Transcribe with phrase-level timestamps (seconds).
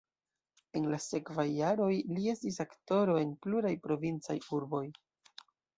[0.79, 4.87] En la sekvaj jaroj li estis aktoro en pluraj provincaj urboj.